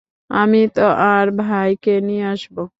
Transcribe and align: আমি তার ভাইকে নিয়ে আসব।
আমি 0.29 0.59
তার 0.75 1.27
ভাইকে 1.39 1.91
নিয়ে 2.01 2.25
আসব। 2.27 2.55